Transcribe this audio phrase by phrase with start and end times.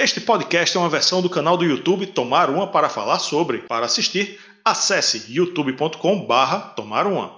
[0.00, 3.58] Este podcast é uma versão do canal do YouTube Tomar Uma para falar sobre.
[3.66, 7.36] Para assistir, acesse youtube.com/barra Tomar Uma.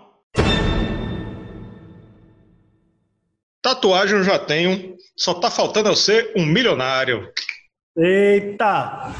[3.62, 7.32] Tatuagem eu já tenho, só tá faltando eu ser um milionário.
[7.96, 9.10] Eita!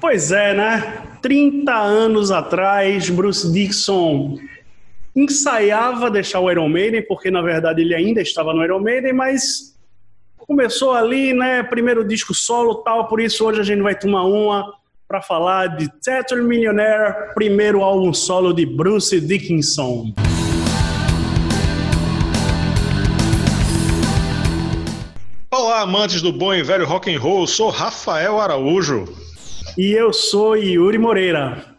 [0.00, 1.18] Pois é, né?
[1.20, 4.38] 30 anos atrás, Bruce Dixon
[5.14, 9.69] ensaiava deixar o Iron Maiden, porque na verdade ele ainda estava no Iron Maiden, mas
[10.46, 11.62] começou ali, né?
[11.62, 14.72] Primeiro disco solo tal, por isso hoje a gente vai tomar uma
[15.08, 20.14] para falar de Tattoo Millionaire, primeiro álbum solo de Bruce Dickinson.
[25.50, 27.44] Olá, amantes do bom e velho rock and roll.
[27.46, 29.04] Sou Rafael Araújo.
[29.76, 31.69] E eu sou Yuri Moreira.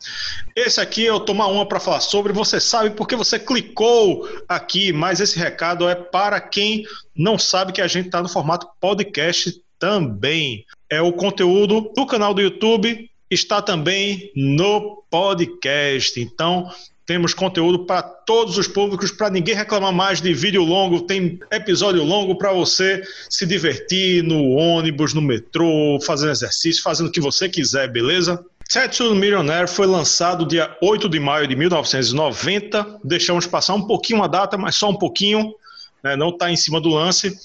[0.56, 2.34] Esse aqui é o Tomar Uma para falar sobre.
[2.34, 7.82] Você sabe porque você clicou aqui, mas esse recado é para quem não sabe que
[7.82, 10.66] a gente está no formato podcast também.
[10.90, 16.20] É o conteúdo do canal do YouTube, está também no podcast.
[16.20, 16.70] Então,
[17.06, 21.02] temos conteúdo para todos os públicos, para ninguém reclamar mais de vídeo longo.
[21.02, 27.12] Tem episódio longo para você se divertir no ônibus, no metrô, fazendo exercício, fazendo o
[27.12, 28.44] que você quiser, beleza?
[28.74, 33.02] Tattoo Millionaire foi lançado dia 8 de maio de 1990.
[33.04, 35.54] Deixamos passar um pouquinho a data, mas só um pouquinho,
[36.02, 37.36] né, não está em cima do lance.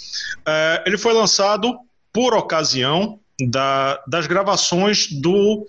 [0.46, 1.77] É, ele foi lançado
[2.12, 5.66] por ocasião da, das gravações do,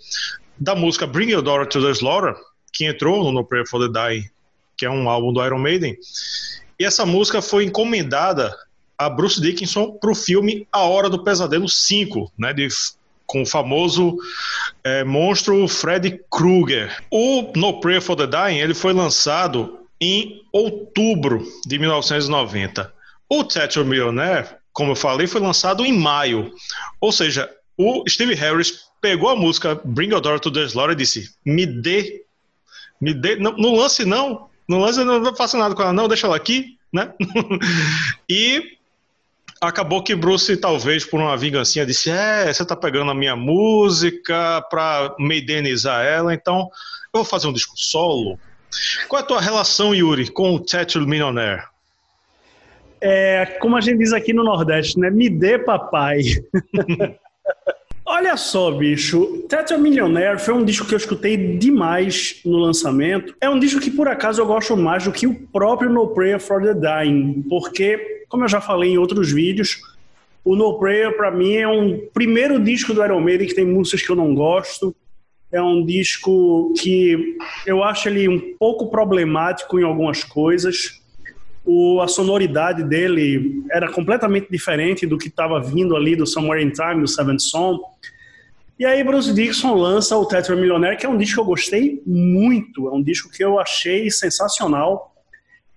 [0.60, 2.36] da música Bring Your Daughter to the Slaughter,
[2.72, 4.30] que entrou no No Prayer for the Dying,
[4.78, 5.98] que é um álbum do Iron Maiden.
[6.80, 8.56] E essa música foi encomendada
[8.96, 12.68] a Bruce Dickinson para o filme A Hora do Pesadelo 5, né, de,
[13.26, 14.18] com o famoso
[14.88, 16.96] é, monstro Freddy Krueger.
[17.12, 22.94] O No Prayer for the Dying ele foi lançado em outubro de 1990.
[23.30, 26.54] O Tattoo Millionaire, como eu falei, foi lançado em maio.
[27.02, 30.98] Ou seja, o Steve Harris pegou a música Bring Your Daughter to the Slaughter e
[30.98, 32.24] disse: me dê
[33.00, 36.08] me dê, não, não lance não, não lance, não, não faça nada com ela, não,
[36.08, 37.14] deixa ela aqui, né?
[38.28, 38.77] e
[39.62, 44.62] acabou que Bruce, talvez por uma vingancinha, disse: É, você tá pegando a minha música
[44.70, 46.70] pra me indenizar ela, então
[47.14, 48.40] eu vou fazer um disco solo.
[49.08, 51.64] Qual é a tua relação, Yuri, com o Tattoo Millionaire?
[53.00, 55.10] É, como a gente diz aqui no Nordeste, né?
[55.10, 56.22] Me dê papai.
[58.10, 59.46] Olha só, bicho.
[59.50, 63.36] Tattoo Millionaire foi um disco que eu escutei demais no lançamento.
[63.42, 66.40] É um disco que, por acaso, eu gosto mais do que o próprio No Prayer
[66.40, 69.82] for the Dying, porque, como eu já falei em outros vídeos,
[70.48, 74.02] o No Prayer, para mim, é um primeiro disco do Iron Maiden que tem músicas
[74.02, 74.96] que eu não gosto.
[75.52, 81.02] É um disco que eu acho ele um pouco problemático em algumas coisas.
[81.66, 86.72] O, a sonoridade dele era completamente diferente do que estava vindo ali do Somewhere in
[86.72, 87.82] Time, do Seventh Song.
[88.80, 92.02] E aí Bruce Dixon lança o Tetra Millionaire, que é um disco que eu gostei
[92.06, 95.14] muito, é um disco que eu achei sensacional.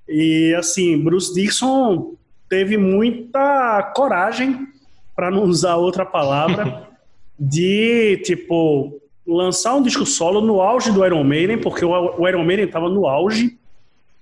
[0.09, 2.15] E assim, Bruce Dixon
[2.51, 4.67] teve muita coragem,
[5.15, 6.89] para não usar outra palavra,
[7.39, 12.67] de tipo lançar um disco solo no auge do Iron Maiden, porque o Iron Maiden
[12.67, 13.57] estava no auge.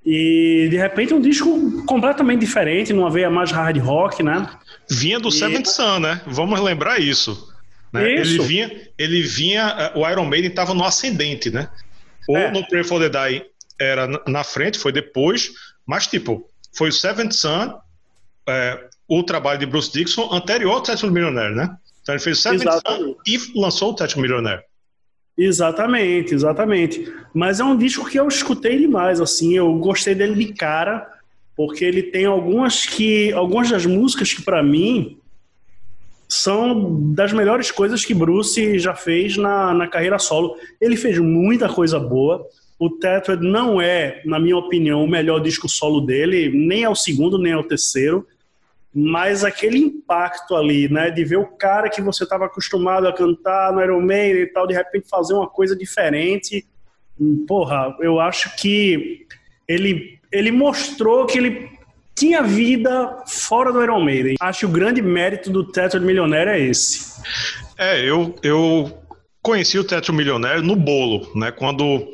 [0.05, 4.49] E de repente um disco completamente diferente, numa veia mais hard rock, né?
[4.89, 5.33] Vinha do e...
[5.33, 6.21] Seventh Sun, né?
[6.27, 7.53] Vamos lembrar isso.
[7.93, 8.13] Né?
[8.13, 11.69] Ele vinha, ele vinha, o Iron Maiden estava no ascendente, né?
[12.29, 12.51] Ou é.
[12.51, 13.45] no Pray for the Die
[13.81, 15.51] era na frente, foi depois,
[15.87, 17.75] mas tipo, foi o Seventh Sun,
[18.49, 21.77] é, o trabalho de Bruce Dixon anterior ao Tattoo Millionaire, né?
[22.03, 24.63] Então ele fez o Seventh Sun e lançou o Tattoo Millionaire.
[25.37, 27.13] Exatamente, exatamente.
[27.33, 31.07] Mas é um disco que eu escutei demais, assim, eu gostei dele de cara,
[31.57, 35.19] porque ele tem algumas que, algumas das músicas que para mim
[36.29, 40.57] são das melhores coisas que Bruce já fez na, na carreira solo.
[40.81, 42.45] Ele fez muita coisa boa.
[42.79, 46.95] O Tethered não é, na minha opinião, o melhor disco solo dele, nem é o
[46.95, 48.27] segundo, nem é o terceiro.
[48.95, 53.73] Mas aquele impacto ali, né, de ver o cara que você estava acostumado a cantar
[53.73, 56.67] no Iron Maiden e tal, de repente fazer uma coisa diferente,
[57.47, 59.27] porra, eu acho que
[59.67, 61.69] ele, ele mostrou que ele
[62.15, 64.37] tinha vida fora do Iron Maiden.
[64.41, 67.23] Acho que o grande mérito do Teto Milionário é esse.
[67.77, 68.99] É, eu, eu
[69.41, 71.53] conheci o Teto Milionário no bolo, né?
[71.53, 72.09] Quando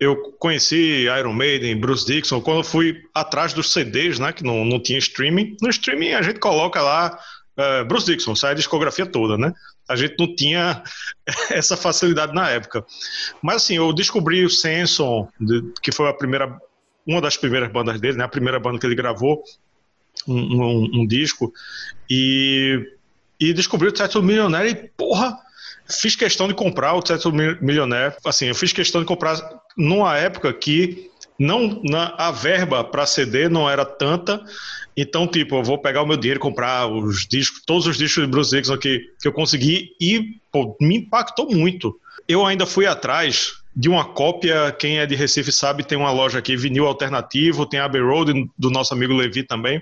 [0.00, 4.32] eu conheci Iron Maiden, Bruce Dixon, quando eu fui atrás dos CDs, né?
[4.32, 5.56] Que não, não tinha streaming.
[5.60, 7.18] No streaming a gente coloca lá
[7.58, 9.52] uh, Bruce Dixon, sai a discografia toda, né?
[9.86, 10.82] A gente não tinha
[11.50, 12.84] essa facilidade na época.
[13.42, 15.28] Mas assim, eu descobri o Samson,
[15.82, 16.58] que foi a primeira
[17.06, 18.24] uma das primeiras bandas dele, né?
[18.24, 19.42] A primeira banda que ele gravou
[20.26, 21.52] um, um, um disco
[22.08, 22.86] e
[23.38, 25.38] e descobri o Teto Millionaire e, porra,
[25.88, 28.14] fiz questão de comprar o Teto Millionaire.
[28.24, 29.40] Assim, eu fiz questão de comprar
[29.76, 34.42] numa época que não na, a verba para CD não era tanta.
[34.96, 38.24] Então, tipo, eu vou pegar o meu dinheiro e comprar os discos, todos os discos
[38.24, 41.98] de Bruce Dixon que, que eu consegui e pô, me impactou muito.
[42.28, 46.38] Eu ainda fui atrás de uma cópia, quem é de Recife sabe, tem uma loja
[46.38, 49.80] aqui, vinil alternativo, tem a Abbey Road do nosso amigo Levi também,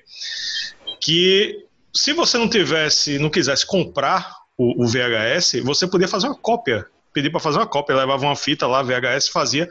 [1.00, 6.36] que se você não tivesse, não quisesse comprar o, o VHS, você podia fazer uma
[6.36, 9.68] cópia, pedir para fazer uma cópia, levava uma fita lá, VHS, fazia,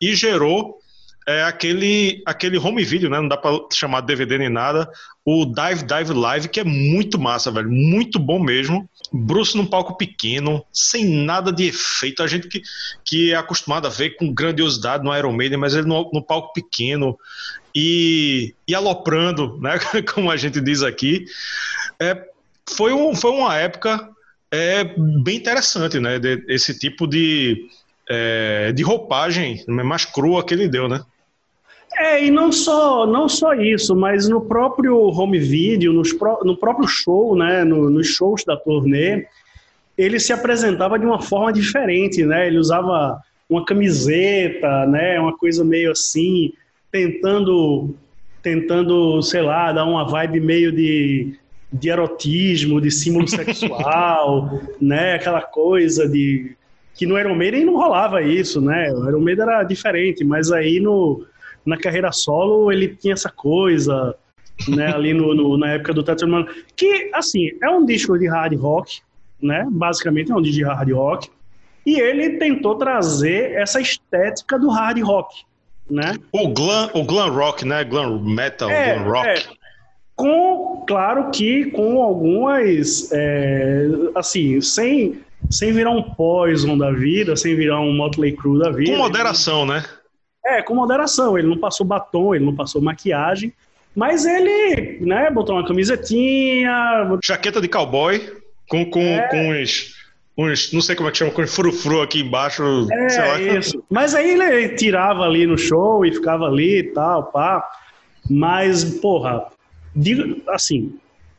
[0.00, 0.80] e gerou
[1.28, 3.20] é aquele, aquele home video, né?
[3.20, 4.90] Não dá pra chamar DVD nem nada.
[5.22, 7.70] O Dive Dive Live, que é muito massa, velho.
[7.70, 8.88] Muito bom mesmo.
[9.12, 12.22] Bruce num palco pequeno, sem nada de efeito.
[12.22, 12.62] A gente que,
[13.04, 16.54] que é acostumado a ver com grandiosidade no Iron Maiden, mas ele no, no palco
[16.54, 17.18] pequeno
[17.74, 19.78] e, e aloprando, né?
[20.14, 21.26] Como a gente diz aqui.
[22.00, 22.24] É,
[22.70, 24.08] foi, um, foi uma época
[24.50, 24.84] é,
[25.22, 26.18] bem interessante, né?
[26.18, 27.68] De, esse tipo de,
[28.08, 31.02] é, de roupagem mais crua que ele deu, né?
[31.96, 36.56] É, e não só, não só isso, mas no próprio home video, nos pro, no
[36.56, 39.26] próprio show, né, no, nos shows da turnê,
[39.96, 42.46] ele se apresentava de uma forma diferente, né?
[42.46, 46.52] Ele usava uma camiseta, né, uma coisa meio assim,
[46.92, 47.94] tentando
[48.40, 51.36] tentando, sei lá, dar uma vibe meio de,
[51.72, 56.56] de erotismo, de símbolo sexual, né, aquela coisa de
[56.94, 58.92] que no Iron Maiden não rolava isso, né?
[58.92, 61.24] O Iron Maiden era diferente, mas aí no
[61.64, 64.16] na carreira solo ele tinha essa coisa,
[64.66, 66.28] né, ali no, no na época do Tetris
[66.74, 69.00] que, assim, é um disco de hard rock,
[69.40, 71.30] né, basicamente é um disco de hard rock,
[71.86, 75.44] e ele tentou trazer essa estética do hard rock,
[75.90, 76.16] né.
[76.32, 79.28] O glam, o glam rock, né, glam metal, é, glam rock.
[79.28, 79.57] É,
[80.18, 83.86] com, claro que com algumas, é,
[84.16, 88.90] assim, sem, sem virar um Poison da vida, sem virar um Motley Crue da vida.
[88.90, 89.84] Com moderação, né?
[90.44, 91.38] É, com moderação.
[91.38, 93.52] Ele não passou batom, ele não passou maquiagem.
[93.94, 97.16] Mas ele, né, botou uma camisetinha.
[97.24, 98.20] Jaqueta de cowboy,
[98.68, 99.28] com, com, é.
[99.28, 99.94] com uns,
[100.36, 100.72] uns.
[100.72, 102.88] Não sei como é que chama, com frufru aqui embaixo.
[102.90, 103.84] É, isso.
[103.88, 107.64] Mas aí ele tirava ali no show e ficava ali e tal, pá.
[108.28, 109.46] Mas, porra,
[109.98, 110.94] digo, assim,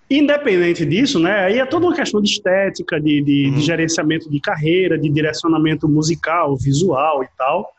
[0.10, 3.56] independente disso, né, aí é toda uma questão de estética, de, de, uhum.
[3.56, 7.72] de gerenciamento de carreira, de direcionamento musical, visual e tal.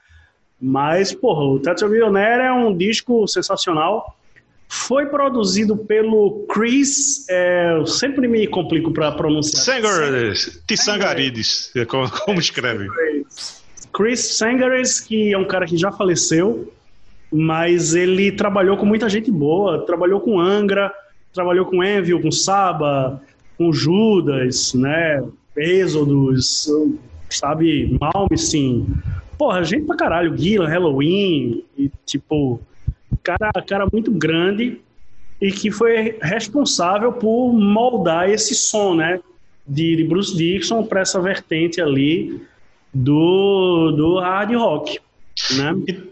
[0.60, 4.16] Mas, porra, o Tetra Millionaire é um disco sensacional.
[4.68, 9.64] Foi produzido pelo Chris, é, eu sempre me complico para pronunciar.
[9.64, 12.86] Sangarides, Tissangarides, é como, como escreve.
[13.92, 16.72] Chris Sangares, que é um cara que já faleceu,
[17.32, 20.92] mas ele trabalhou com muita gente boa, trabalhou com Angra,
[21.32, 23.22] trabalhou com Envil, com Saba,
[23.56, 25.22] com Judas, né,
[25.56, 26.68] Êxodos,
[27.28, 28.86] sabe, Malmsteen,
[29.38, 32.60] porra, gente pra caralho, Gillan, Halloween, e tipo,
[33.22, 34.80] cara, cara muito grande
[35.40, 39.20] e que foi responsável por moldar esse som, né,
[39.66, 42.42] de, Bruce Dixon para essa vertente ali
[42.92, 44.98] do, do hard rock,
[45.56, 46.09] né?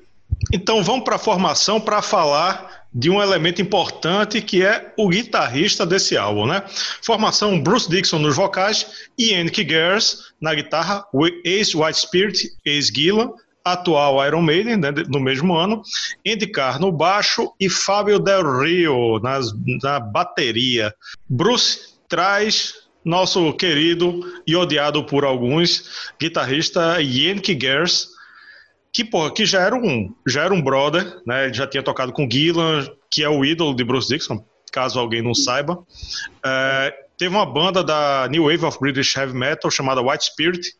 [0.53, 5.85] Então vamos para a formação para falar de um elemento importante que é o guitarrista
[5.85, 6.62] desse álbum, né?
[7.03, 8.87] Formação Bruce Dixon nos vocais,
[9.19, 11.05] Ian Kiggers na guitarra,
[11.45, 13.31] Ace White Spirit, Gillan,
[13.64, 15.83] atual Iron Maiden, né, no mesmo ano,
[16.26, 19.52] Andy Carr no baixo e Fábio Del Rio nas,
[19.83, 20.95] na bateria.
[21.28, 22.75] Bruce traz
[23.05, 28.09] nosso querido e odiado por alguns guitarrista Ian Kiggers,
[28.99, 31.45] que, porra, que já era um, já era um brother, né?
[31.45, 35.23] Ele já tinha tocado com Gillan, que é o ídolo de Bruce Dixon, caso alguém
[35.23, 35.78] não saiba.
[36.45, 40.73] É, teve uma banda da New Wave of British Heavy Metal chamada White Spirit,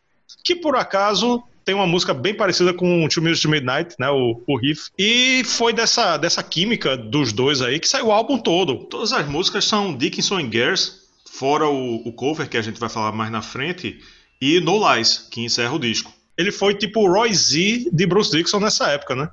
[0.43, 4.43] que por acaso tem uma música bem parecida com Two Minutes to Midnight, né, o,
[4.49, 4.91] o riff.
[4.99, 8.79] E foi dessa, dessa química dos dois aí que saiu o álbum todo.
[8.87, 12.89] Todas as músicas são Dickinson e Gers, fora o, o cover que a gente vai
[12.89, 14.01] falar mais na frente,
[14.41, 18.31] e No Lies, que encerra o disco ele foi tipo o Roy Z de Bruce
[18.31, 19.29] Dixon nessa época, né?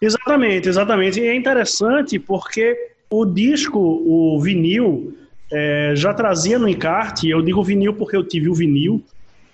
[0.00, 1.18] Exatamente, exatamente.
[1.18, 2.76] E é interessante porque
[3.10, 5.16] o disco, o vinil,
[5.50, 9.02] é, já trazia no encarte, eu digo vinil porque eu tive o vinil,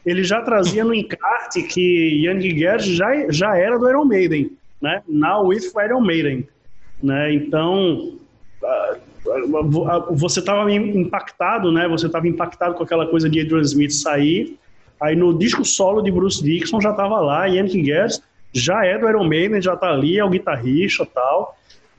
[0.04, 5.02] ele já trazia no encarte que Ian Giguer já, já era do Iron Maiden, né?
[5.07, 6.49] Now with Iron Maiden,
[7.02, 7.33] né?
[7.33, 8.19] Então,
[10.12, 11.87] você estava impactado, né?
[11.88, 14.59] Você estava impactado com aquela coisa de Adrian Smith sair,
[15.00, 19.09] Aí no disco solo de Bruce Dixon já tava lá, Yannick Guedes já é do
[19.09, 21.57] Iron Maiden, já tá ali, é o guitarrista e tal.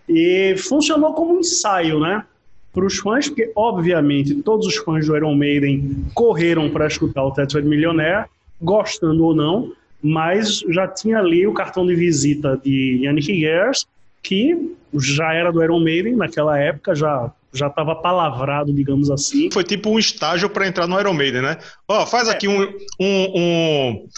[0.08, 2.26] E funcionou como um ensaio, né?
[2.74, 7.32] para os fãs, porque obviamente todos os fãs do Iron Maiden correram para escutar o
[7.32, 8.28] Tetra Millionaire,
[8.62, 13.86] gostando ou não, mas já tinha ali o cartão de visita de Yannick Gers,
[14.24, 19.50] que já era do Iron Maiden naquela época, já já estava palavrado, digamos assim.
[19.52, 21.58] Foi tipo um estágio para entrar no Iron Maiden, né?
[21.88, 22.32] Ó, faz é.
[22.32, 22.62] aqui um,
[23.00, 24.10] um, um,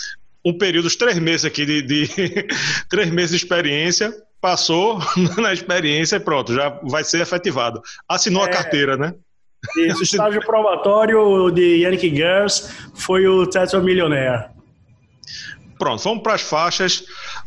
[0.45, 2.07] um, período, uns três meses aqui de, de
[2.89, 4.99] três meses de experiência, passou
[5.41, 7.81] na experiência e pronto, já vai ser efetivado.
[8.07, 8.45] Assinou é.
[8.45, 9.13] a carteira, né?
[9.77, 14.53] Isso, estágio probatório de Yannick Gers foi o Tetra Millionaire.
[15.79, 17.03] Pronto, vamos para as faixas.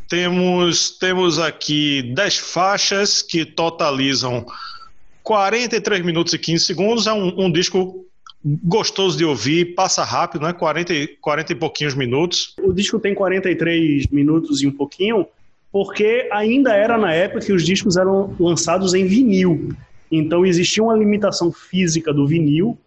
[0.08, 4.46] Temos, temos aqui 10 faixas que totalizam
[5.26, 7.06] 43 minutos e 15 segundos.
[7.09, 8.06] É um, um disco
[8.45, 10.52] gostoso de ouvir, passa rápido, né?
[10.52, 12.54] 40, 40 e pouquinhos minutos.
[12.62, 15.26] O disco tem 43 minutos e um pouquinho,
[15.73, 19.71] porque ainda era na época que os discos eram lançados em vinil.
[20.12, 22.78] Então existia uma limitação física do vinil,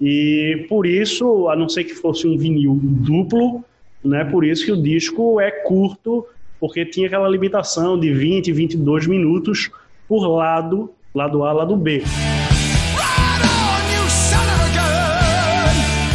[0.00, 3.64] e por isso, a não ser que fosse um vinil duplo,
[4.04, 4.24] né?
[4.24, 6.26] Por isso que o disco é curto,
[6.58, 9.70] porque tinha aquela limitação de 20, 22 minutos
[10.08, 12.02] por lado, lado A, lado B.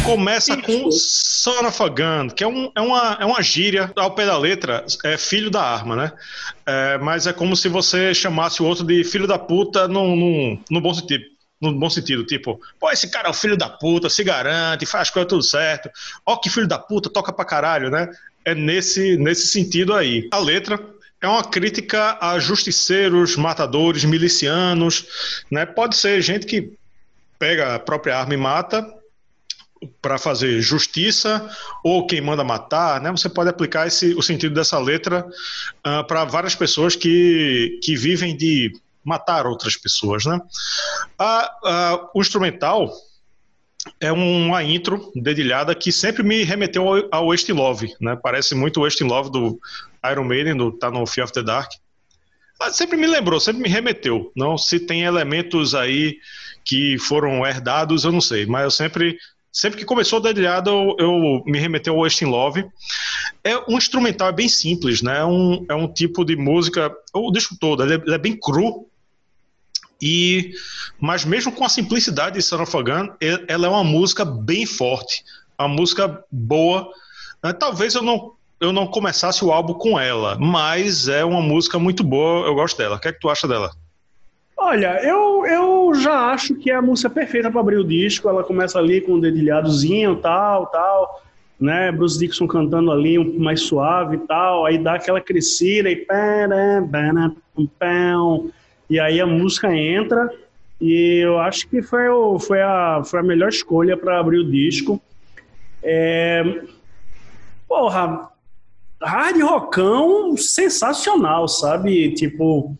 [0.04, 4.14] Começa com Son of a Gun, que é, um, é, uma, é uma gíria, ao
[4.14, 6.12] pé da letra, é filho da arma, né?
[6.66, 10.60] É, mas é como se você chamasse o outro de filho da puta no, no,
[10.70, 11.24] no bom sentido
[11.60, 15.02] no bom sentido, tipo, pô, esse cara é o filho da puta, se garante, faz
[15.02, 15.90] as coisas tudo certo,
[16.24, 18.08] ó que filho da puta, toca pra caralho, né?
[18.46, 20.26] É nesse, nesse sentido aí.
[20.32, 20.80] A letra
[21.20, 25.06] é uma crítica a justiceiros, matadores, milicianos,
[25.50, 25.66] né?
[25.66, 26.72] Pode ser gente que
[27.38, 28.86] pega a própria arma e mata
[30.00, 31.48] para fazer justiça
[31.82, 33.10] ou quem manda matar, né?
[33.10, 35.26] Você pode aplicar esse, o sentido dessa letra
[35.86, 38.72] uh, para várias pessoas que, que vivem de
[39.04, 40.40] matar outras pessoas, né?
[41.18, 42.90] A, a, o instrumental
[44.00, 48.16] é uma intro dedilhada que sempre me remeteu ao, ao Wasting Love, né?
[48.16, 49.60] Parece muito o Wasting Love do
[50.10, 51.70] Iron Maiden, do, tá no Fear of the Dark.
[52.58, 54.30] Mas sempre me lembrou, sempre me remeteu.
[54.36, 56.18] Não se tem elementos aí
[56.64, 59.18] que foram herdados, eu não sei, mas eu sempre
[59.52, 62.64] sempre que começou a dedilhada, eu, eu, me remeteu ao Wasting Love.
[63.42, 65.18] É um instrumental é bem simples, né?
[65.18, 68.38] É um, é um tipo de música, o disco todo, ele é, ele é bem
[68.38, 68.86] cru,
[70.00, 70.52] e,
[70.98, 73.08] mas mesmo com a simplicidade de Son of a Gun,
[73.48, 75.24] ela é uma música bem forte,
[75.58, 76.90] uma música boa.
[77.42, 77.52] Né?
[77.52, 82.02] Talvez eu não, eu não começasse o álbum com ela, mas é uma música muito
[82.02, 82.96] boa, eu gosto dela.
[82.96, 83.70] O que é que tu acha dela?
[84.56, 88.28] Olha, eu, eu já acho que é a música perfeita para abrir o disco.
[88.28, 91.22] Ela começa ali com um dedilhadozinho, tal, tal,
[91.58, 91.90] né?
[91.90, 96.06] Bruce Dixon cantando ali um mais suave e tal, aí dá aquela crescida e
[98.90, 100.28] e aí a música entra
[100.80, 104.50] e eu acho que foi, o, foi, a, foi a melhor escolha para abrir o
[104.50, 105.00] disco.
[105.82, 106.62] É...
[107.68, 108.28] Porra,
[109.00, 112.12] hard rockão sensacional, sabe?
[112.14, 112.76] Tipo,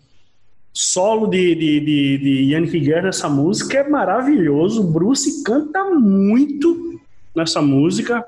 [0.72, 4.82] solo de, de, de, de Yannick Guerra nessa música é maravilhoso.
[4.82, 7.00] Bruce canta muito
[7.36, 8.24] nessa música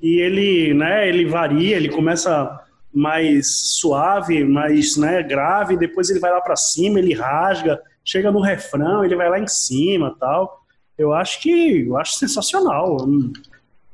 [0.00, 6.30] e ele, né, ele varia, ele começa mais suave, mais né, grave, depois ele vai
[6.30, 10.62] lá para cima, ele rasga, chega no refrão, ele vai lá em cima, tal.
[10.96, 12.96] Eu acho que eu acho sensacional.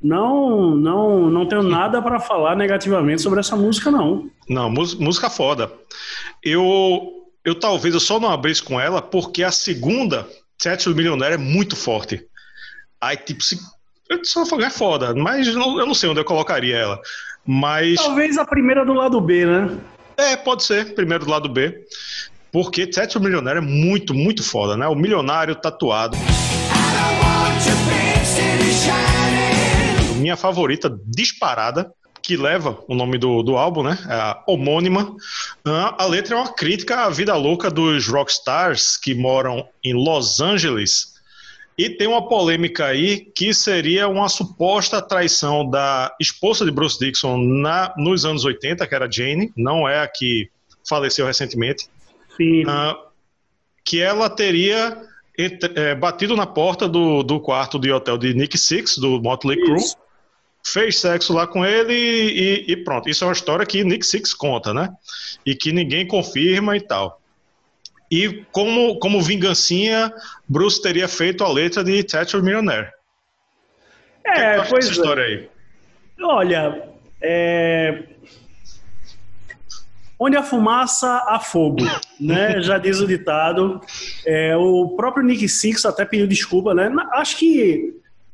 [0.01, 4.29] Não, não, não tenho nada para falar negativamente sobre essa música não.
[4.49, 5.71] Não, música foda.
[6.43, 7.11] Eu
[7.43, 10.27] eu talvez eu só não abrisse com ela porque a segunda,
[10.59, 12.25] Sete do Milionário, é muito forte.
[12.99, 13.57] Aí tipo se
[14.23, 16.99] só é foda, mas eu não sei onde eu colocaria ela.
[17.45, 17.95] Mas.
[17.95, 19.77] Talvez a primeira do lado B, né?
[20.17, 21.85] É, pode ser, primeiro do lado B.
[22.51, 24.87] Porque Sete Milionário é muito, muito foda, né?
[24.87, 26.17] O milionário tatuado.
[30.15, 33.97] Minha favorita disparada, que leva o nome do, do álbum, né?
[34.07, 35.15] É a homônima.
[35.65, 40.39] Ah, a letra é uma crítica à vida louca dos rockstars que moram em Los
[40.39, 41.14] Angeles
[41.77, 47.37] e tem uma polêmica aí que seria uma suposta traição da esposa de Bruce Dixon
[47.37, 50.49] na, nos anos 80, que era Jane, não é a que
[50.87, 51.87] faleceu recentemente.
[52.37, 52.63] Sim.
[52.63, 53.05] Uh,
[53.83, 55.01] que ela teria
[55.37, 59.61] entre, é, batido na porta do, do quarto de hotel de Nick Six, do Motley
[59.61, 59.83] Crue,
[60.65, 63.09] fez sexo lá com ele e, e, pronto.
[63.09, 64.89] Isso é uma história que Nick Six conta, né?
[65.45, 67.21] E que ninguém confirma e tal.
[68.11, 70.13] E como, como vingancinha,
[70.47, 72.89] Bruce teria feito a letra de Thatcher Millionaire.
[74.23, 75.25] É, que pois essa história é.
[75.25, 75.49] aí?
[76.21, 76.83] Olha,
[77.21, 78.03] é...
[80.17, 81.83] Onde a fumaça, há fogo,
[82.19, 82.59] né?
[82.63, 83.81] Já diz o ditado.
[84.25, 86.89] É, o próprio Nick Six até pediu desculpa, né?
[87.13, 87.93] Acho que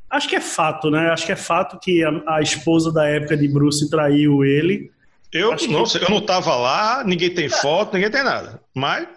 [0.09, 1.09] acho que é fato, né?
[1.09, 4.91] Acho que é fato que a, a esposa da época de Bruce traiu ele.
[5.33, 5.97] Eu acho não, que...
[5.97, 8.61] eu não tava lá, ninguém tem foto, ninguém tem nada.
[8.75, 9.07] Mas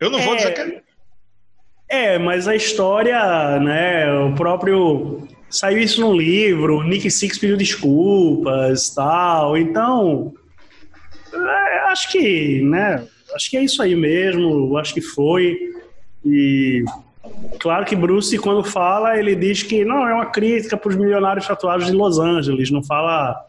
[0.00, 0.82] eu não vou dizer que é,
[1.90, 4.12] é, mas a história, né?
[4.22, 5.26] O próprio.
[5.50, 9.56] Saiu isso num livro, Nick Six pediu desculpas tal.
[9.56, 10.32] Então.
[11.34, 13.04] É, acho que, né?
[13.34, 14.76] Acho que é isso aí mesmo.
[14.76, 15.58] Acho que foi.
[16.24, 16.84] E.
[17.58, 21.46] Claro que Bruce, quando fala, ele diz que não, é uma crítica para os milionários
[21.46, 23.46] tatuados de Los Angeles, não fala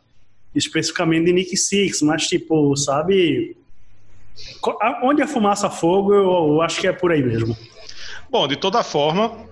[0.53, 3.55] especificamente de Nick Six, mas tipo, sabe,
[5.03, 7.57] onde a fumaça fogo, eu acho que é por aí mesmo.
[8.29, 9.49] Bom, de toda forma,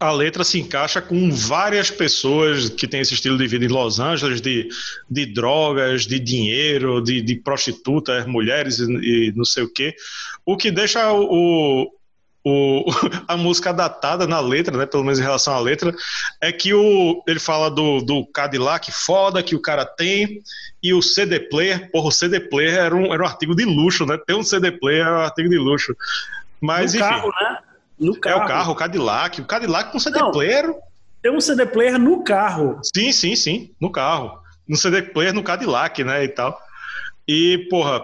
[0.00, 4.00] a letra se encaixa com várias pessoas que têm esse estilo de vida em Los
[4.00, 4.68] Angeles, de,
[5.10, 9.94] de drogas, de dinheiro, de, de prostitutas, mulheres e, e, não sei o quê.
[10.44, 11.88] O que deixa o,
[12.44, 12.84] o,
[13.28, 15.94] a música datada na letra, né, pelo menos em relação à letra,
[16.40, 20.42] é que o, ele fala do, do Cadillac foda que o cara tem
[20.82, 24.04] e o CD player, porra, o CD player era um, era um artigo de luxo,
[24.04, 24.18] né?
[24.26, 25.96] Ter um CD player era um artigo de luxo.
[26.60, 27.08] Mas, no enfim.
[27.08, 27.58] Carro, né?
[27.98, 28.40] No carro.
[28.40, 29.40] É o carro, o Cadillac.
[29.40, 30.74] O Cadillac com CD Não, player.
[31.22, 32.80] Tem um CD player no carro.
[32.82, 33.70] Sim, sim, sim.
[33.80, 34.40] No carro.
[34.66, 36.24] No CD player no Cadillac, né?
[36.24, 36.58] E tal.
[37.28, 38.02] E, porra,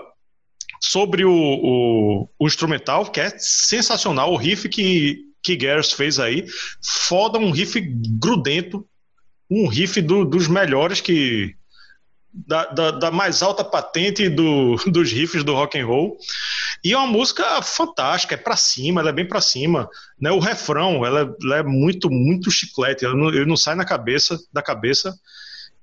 [0.80, 4.32] sobre o, o, o instrumental, que é sensacional.
[4.32, 6.46] O riff que, que Gareth fez aí.
[6.82, 7.80] Foda, um riff
[8.20, 8.86] grudento.
[9.50, 11.54] Um riff do, dos melhores que,
[12.46, 16.16] da, da, da, mais alta patente do, dos riffs do rock and roll.
[16.84, 19.88] E é uma música fantástica, é para cima, ela é bem para cima.
[20.20, 20.30] Né?
[20.30, 24.38] O refrão, ela, ela, é muito, muito chiclete, ele não, ele não sai na cabeça,
[24.52, 25.14] da cabeça.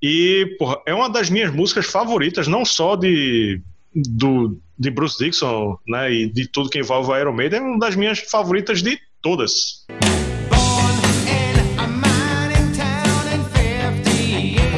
[0.02, 3.62] E porra, é uma das minhas músicas favoritas, não só de,
[3.96, 7.80] do, de Bruce Dixon né, e de tudo que envolve o Iron Maiden, é uma
[7.80, 9.86] das minhas favoritas de todas.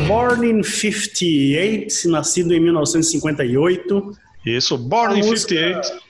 [0.08, 4.18] Born in 58, nascido em 1958.
[4.46, 6.08] Isso, Born in 58.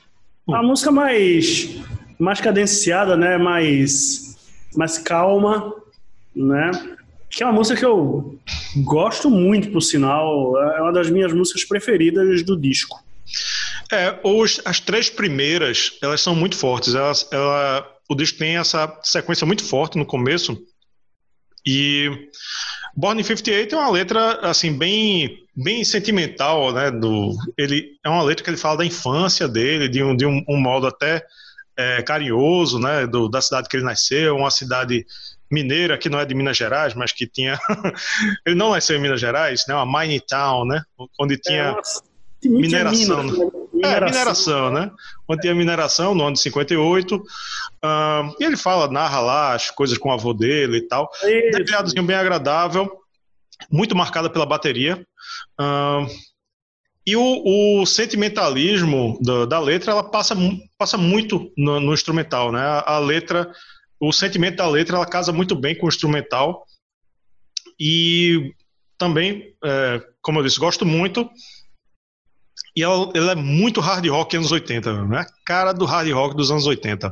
[0.53, 1.77] A música mais,
[2.19, 3.38] mais cadenciada, né?
[3.38, 4.38] Mais,
[4.75, 5.73] mais calma,
[6.36, 6.96] né?
[7.29, 8.39] Que é uma música que eu
[8.77, 10.57] gosto muito, por sinal.
[10.73, 13.03] É uma das minhas músicas preferidas do disco.
[13.91, 16.95] É, os, as três primeiras, elas são muito fortes.
[16.95, 20.57] Elas, ela, o disco tem essa sequência muito forte no começo.
[21.65, 22.09] E
[22.95, 26.89] Born in 58 é uma letra assim bem bem sentimental, né?
[26.89, 30.43] Do ele é uma letra que ele fala da infância dele, de um de um,
[30.47, 31.23] um modo até
[31.77, 33.05] é, carinhoso, né?
[33.05, 35.05] Do, da cidade que ele nasceu, uma cidade
[35.51, 37.60] mineira que não é de Minas Gerais, mas que tinha
[38.45, 39.75] ele não nasceu em Minas Gerais, né?
[39.75, 40.81] Uma mining town, né?
[41.19, 41.75] Onde tinha
[42.43, 43.23] é, mineração.
[43.23, 43.49] Minas, né?
[43.83, 44.91] É, mineração, né?
[45.27, 47.15] Onde tinha mineração no ano de 58.
[47.15, 47.21] Uh,
[48.39, 51.10] e ele fala, narra lá as coisas com o avô dele e tal.
[51.51, 52.91] Detalhadozinho bem agradável,
[53.71, 55.05] muito marcada pela bateria.
[55.60, 56.07] Uh,
[57.07, 60.36] e o, o sentimentalismo da, da, letra, ela passa,
[60.77, 62.60] passa muito no, no instrumental, né?
[62.60, 63.49] A, a, letra,
[63.99, 66.65] o sentimento da letra, ela casa muito bem com o instrumental.
[67.79, 68.53] E
[68.97, 71.29] também, é, como eu disse, gosto muito
[72.77, 75.25] e ela, ela, é muito hard rock anos 80, né?
[75.43, 77.12] Cara do hard rock dos anos 80.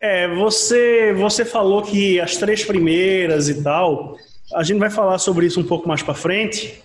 [0.00, 4.16] É, você, você falou que as três primeiras e tal,
[4.54, 6.82] a gente vai falar sobre isso um pouco mais para frente,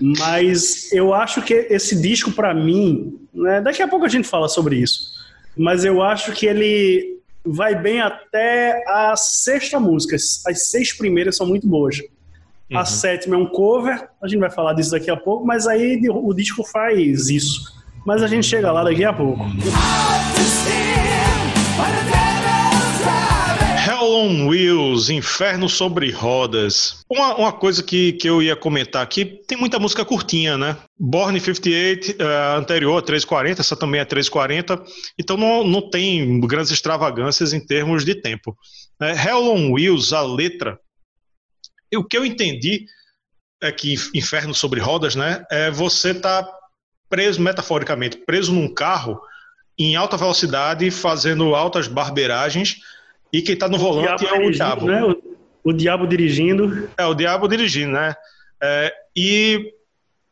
[0.00, 4.48] mas eu acho que esse disco para mim, né, daqui a pouco a gente fala
[4.48, 5.12] sobre isso,
[5.56, 10.16] mas eu acho que ele vai bem até a sexta música.
[10.16, 11.98] As seis primeiras são muito boas.
[12.70, 12.78] Uhum.
[12.78, 16.00] A sétima é um cover, a gente vai falar disso daqui a pouco, mas aí
[16.08, 17.60] o disco faz isso.
[18.06, 19.42] Mas a gente chega lá daqui a pouco.
[19.42, 20.41] Hell
[24.12, 27.04] on Wheels, Inferno sobre Rodas.
[27.10, 30.76] Uma, uma coisa que, que eu ia comentar aqui, tem muita música curtinha, né?
[30.98, 34.82] Born 58, uh, anterior a 340, essa também é 340,
[35.18, 38.56] então não, não tem grandes extravagâncias em termos de tempo.
[39.00, 40.78] É, Hell on Wheels, a letra,
[41.92, 42.86] e o que eu entendi
[43.62, 45.44] é que inferno sobre rodas, né?
[45.50, 46.48] É você tá
[47.08, 49.20] preso metaforicamente, preso num carro
[49.78, 52.78] em alta velocidade, fazendo altas barbeiragens,
[53.32, 54.86] e quem está no volante é o diabo.
[54.86, 55.02] Né?
[55.02, 55.22] O,
[55.64, 56.88] o, diabo dirigindo.
[56.98, 58.14] É, o diabo dirigindo, né?
[58.60, 59.72] É, e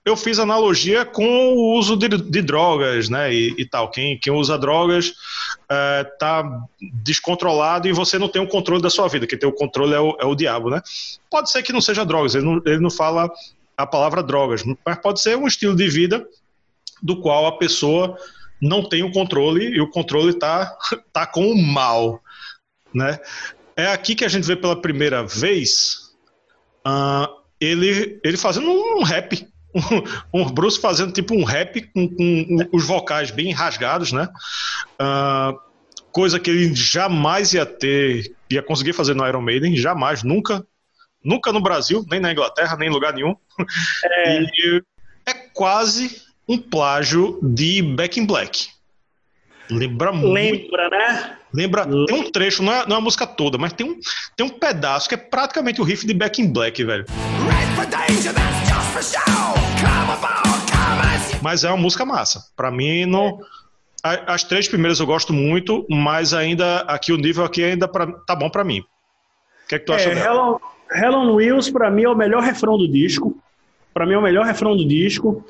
[0.04, 3.90] eu fiz analogia com o uso de, de drogas, né, e, e, tal.
[3.90, 5.12] Quem, quem usa drogas
[5.62, 9.26] está é, descontrolado e você não tem o controle da sua vida.
[9.26, 10.80] Quem tem o controle é o, é o diabo, né?
[11.30, 13.30] Pode ser que não seja drogas, ele não, ele não fala
[13.76, 16.26] a palavra drogas, mas pode ser um estilo de vida
[17.02, 18.16] do qual a pessoa
[18.60, 20.76] não tem o controle e o controle está
[21.12, 22.20] tá com o mal,
[22.94, 23.18] né?
[23.76, 26.10] É aqui que a gente vê pela primeira vez
[26.86, 29.80] uh, ele, ele fazendo um rap, um,
[30.42, 34.28] um, Bruce fazendo tipo um rap com, com os vocais bem rasgados, né?
[35.00, 35.58] Uh,
[36.12, 40.66] coisa que ele jamais ia ter, ia conseguir fazer no Iron Maiden, jamais, nunca,
[41.24, 43.36] nunca no Brasil, nem na Inglaterra, nem em lugar nenhum.
[44.02, 44.82] É, e
[45.26, 48.68] é quase um plágio de Back in Black.
[49.70, 50.32] Lembra muito.
[50.32, 51.38] Lembra, né?
[51.52, 53.98] Lembra, tem um trecho, não é, não é a música toda, mas tem um,
[54.36, 57.04] tem um pedaço que é praticamente o riff de Back in Black, velho.
[61.42, 62.44] Mas é uma música massa.
[62.56, 63.40] Pra mim, não.
[64.02, 68.34] As três primeiras eu gosto muito, mas ainda aqui o nível aqui ainda pra, tá
[68.36, 68.80] bom pra mim.
[68.80, 70.58] O que é que tu acha é, dela?
[70.92, 73.36] Hell on Wheels, pra mim, é o melhor refrão do disco.
[73.92, 75.44] Pra mim, é o melhor refrão do disco.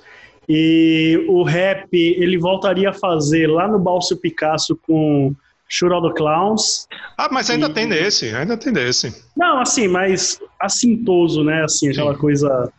[0.48, 5.34] E o rap ele voltaria a fazer lá no Balso Picasso com
[5.70, 6.88] Shoot All the Clowns.
[7.16, 7.72] Ah, mas ainda e...
[7.72, 9.24] tem desse, ainda tem desse.
[9.36, 11.62] Não, assim, mas assintoso, né?
[11.64, 12.20] Assim, aquela Sim.
[12.20, 12.72] coisa.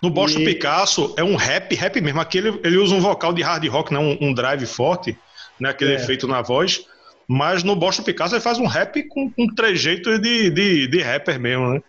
[0.00, 0.44] No Boston e...
[0.44, 2.20] Picasso é um rap, rap mesmo.
[2.20, 3.98] Aqui ele, ele usa um vocal de hard rock, né?
[3.98, 5.18] um, um drive forte,
[5.60, 5.70] né?
[5.70, 5.96] aquele é.
[5.96, 6.86] efeito na voz.
[7.26, 11.38] Mas no Boston Picasso ele faz um rap com, com trejeito de, de, de rapper
[11.38, 11.82] mesmo, né?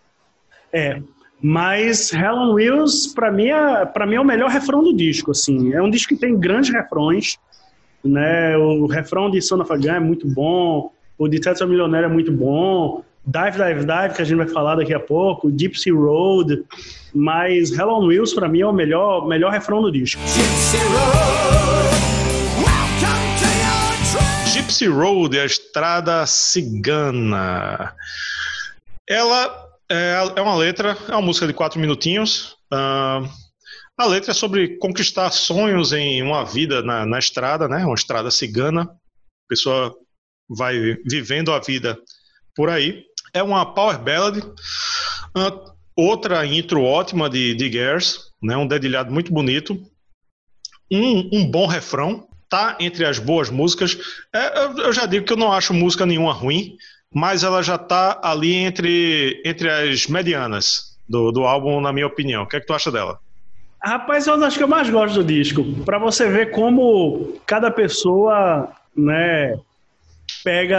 [0.72, 1.00] É.
[1.42, 5.30] Mas Hell on Wheels, para mim, é, pra mim é o melhor refrão do disco.
[5.30, 5.72] Assim.
[5.72, 7.38] É um disco que tem grandes refrões.
[8.04, 8.56] Né?
[8.56, 10.92] O refrão de Son of a Gun é muito bom.
[11.18, 13.04] O de Tetra Milionário é muito bom.
[13.26, 15.50] Dive, Dive, Dive, que a gente vai falar daqui a pouco.
[15.50, 16.64] Gypsy Road.
[17.14, 20.20] Mas Hell on Wheels, para mim, é o melhor, melhor refrão do disco.
[20.22, 21.60] Gypsy Road.
[24.52, 27.94] Gypsy Road, a estrada cigana.
[29.08, 32.56] Ela é, é uma letra, é uma música de quatro minutinhos.
[32.72, 33.28] Uh,
[34.02, 37.84] a letra é sobre conquistar sonhos em uma vida na, na estrada, né?
[37.84, 38.82] Uma estrada cigana.
[38.82, 39.94] A pessoa
[40.48, 41.98] vai vivendo a vida
[42.54, 43.04] por aí.
[43.32, 44.38] É uma power ballad.
[44.38, 48.56] Uh, outra intro ótima de, de Gears, né?
[48.56, 49.80] Um dedilhado muito bonito.
[50.90, 52.28] Um, um bom refrão.
[52.48, 53.96] Tá entre as boas músicas.
[54.34, 56.76] É, eu, eu já digo que eu não acho música nenhuma ruim
[57.12, 62.44] mas ela já está ali entre, entre as medianas do, do álbum, na minha opinião.
[62.44, 63.18] O que é que tu acha dela?
[63.82, 65.64] Rapaz, eu acho que eu mais gosto do disco.
[65.84, 69.58] Para você ver como cada pessoa, né,
[70.44, 70.78] pega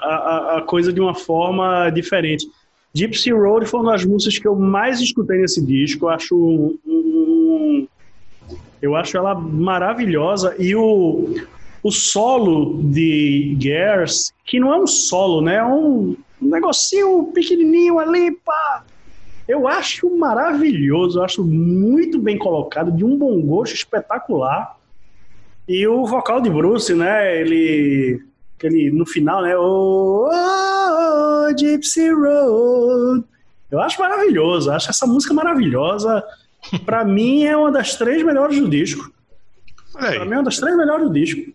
[0.00, 2.46] a, a, coisa de uma forma diferente.
[2.92, 6.06] Gypsy Road foi uma das músicas que eu mais escutei nesse disco.
[6.06, 6.36] Eu acho
[6.84, 7.86] um,
[8.82, 11.34] eu acho ela maravilhosa e o
[11.82, 15.56] o solo de Gears, que não é um solo, né?
[15.56, 18.84] É um negocinho pequenininho ali, pá.
[19.50, 24.76] Eu acho maravilhoso, eu acho muito bem colocado, de um bom gosto espetacular.
[25.68, 27.40] E o vocal de Bruce, né?
[27.40, 28.22] Ele,
[28.62, 29.56] ele no final, né?
[29.56, 33.24] Oh, oh, oh Gypsy Road.
[33.68, 36.22] Eu acho maravilhoso, acho essa música maravilhosa.
[36.86, 39.12] Para mim é uma das três melhores do disco.
[39.92, 41.52] Para mim é uma das três melhores do disco.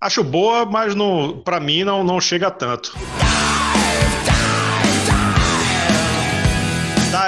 [0.00, 2.96] Acho boa, mas no, pra mim não, não chega tanto.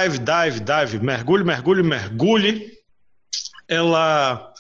[0.03, 2.73] Dive, dive, dive, mergulhe, mergulhe, mergulhe.
[3.69, 4.53] Ela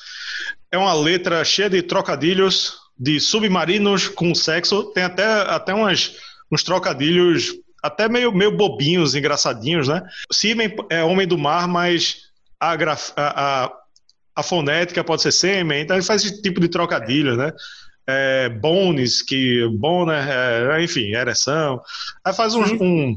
[0.70, 4.92] é uma letra cheia de trocadilhos de submarinos com sexo.
[4.92, 6.16] Tem até, até umas,
[6.50, 10.02] uns trocadilhos até meio, meio bobinhos, engraçadinhos, né?
[10.31, 12.28] Sêmen é homem do mar, mas
[12.61, 13.72] a, graf, a, a,
[14.37, 17.52] a fonética pode ser sêmen, então ele faz esse tipo de trocadilho, né?
[18.07, 21.81] é, bones, que boner, é, enfim, ereção.
[22.24, 23.14] Aí faz uns, um,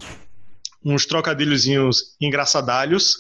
[0.85, 3.17] uns trocadilhozinhos engraçadalhos.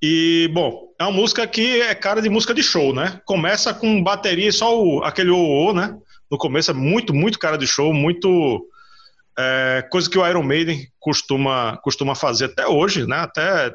[0.00, 3.20] E, bom, é uma música que é cara de música de show, né?
[3.26, 5.94] Começa com bateria só o, aquele o, né?
[6.30, 8.66] No começo é muito, muito cara de show, muito.
[9.36, 13.16] É, coisa que o Iron Maiden costuma, costuma fazer até hoje, né?
[13.16, 13.72] Até,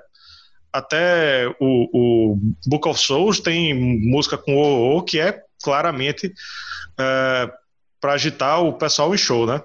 [0.71, 6.33] até o, o Book of Souls tem música com o, o que é claramente
[6.99, 7.51] é,
[7.99, 9.61] para agitar o pessoal em show, né?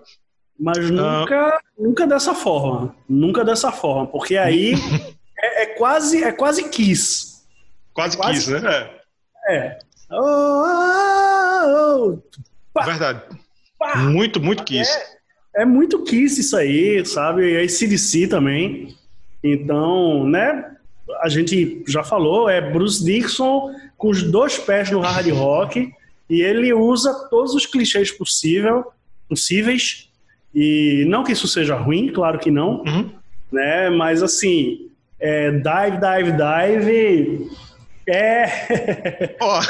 [0.58, 2.94] Mas ah, nunca, uh, nunca dessa forma.
[3.08, 4.06] Nunca dessa forma.
[4.06, 4.74] Porque aí
[5.38, 7.42] é, é, quase, é quase Kiss.
[7.94, 8.90] Quase, quase Kiss, né?
[9.48, 9.56] É.
[9.56, 9.78] é.
[10.10, 10.64] Oh,
[11.64, 12.18] oh,
[12.74, 13.22] oh, Verdade.
[13.78, 13.96] Pá.
[13.96, 14.90] Muito, muito Kiss.
[15.54, 17.52] É, é muito Kiss isso aí, sabe?
[17.52, 18.96] E aí CDC também.
[19.42, 20.74] Então, né?
[21.20, 25.92] A gente já falou, é Bruce Dixon com os dois pés no hard rock
[26.28, 28.92] e ele usa todos os clichês possível,
[29.28, 30.07] possíveis.
[30.54, 33.10] E não que isso seja ruim, claro que não, uhum.
[33.52, 33.90] né?
[33.90, 34.88] Mas assim,
[35.20, 37.50] é, dive, dive, dive.
[38.08, 39.36] É.
[39.40, 39.60] Oh.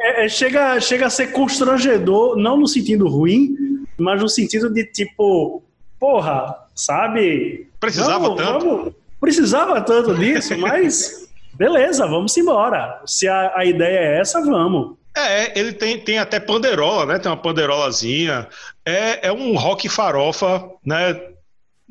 [0.00, 3.56] é, é chega, chega a ser constrangedor, não no sentido ruim,
[3.96, 5.62] mas no sentido de tipo,
[5.98, 7.68] porra, sabe?
[7.80, 8.66] Precisava vamos, tanto.
[8.66, 13.00] Vamos, precisava tanto disso, mas beleza, vamos embora.
[13.06, 14.97] Se a, a ideia é essa, vamos.
[15.18, 17.18] É, ele tem, tem até panderola, né?
[17.18, 18.48] Tem uma panderolazinha.
[18.84, 21.20] É, é um rock farofa, né?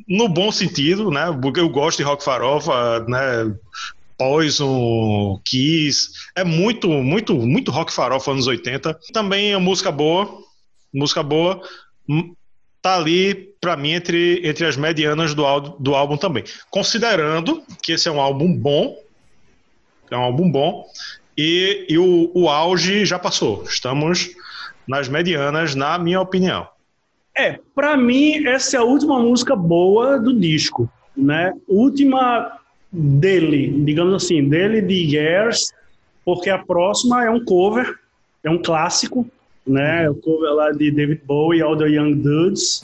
[0.07, 1.25] No bom sentido, né?
[1.41, 3.53] Porque eu gosto de rock farofa, né?
[4.17, 6.09] Poison, Kiss.
[6.35, 8.97] É muito, muito, muito rock farofa anos 80.
[9.13, 10.41] Também é música boa.
[10.93, 11.61] Música boa.
[12.09, 12.33] Hum,
[12.81, 15.43] tá ali, para mim, entre, entre as medianas do,
[15.79, 16.43] do álbum também.
[16.71, 18.97] Considerando que esse é um álbum bom.
[20.09, 20.85] É um álbum bom.
[21.38, 23.63] E, e o, o auge já passou.
[23.63, 24.36] Estamos
[24.88, 26.67] nas medianas, na minha opinião.
[27.38, 31.54] É, para mim, essa é a última música boa do disco, né?
[31.67, 32.58] Última
[32.91, 35.71] dele, digamos assim, dele de Years,
[36.26, 38.00] porque a próxima é um cover,
[38.43, 39.30] é um clássico,
[39.65, 40.06] né?
[40.06, 42.82] É o cover lá de David Bowie, All the Young Dudes.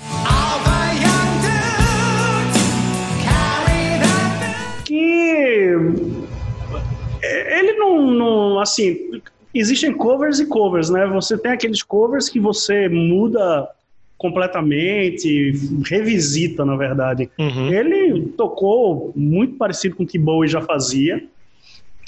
[8.11, 9.21] Não, assim,
[9.53, 11.05] existem covers e covers, né?
[11.07, 13.69] Você tem aqueles covers que você muda
[14.17, 15.51] completamente,
[15.85, 17.29] revisita, na verdade.
[17.37, 17.73] Uhum.
[17.73, 21.21] Ele tocou muito parecido com o que Bowie já fazia.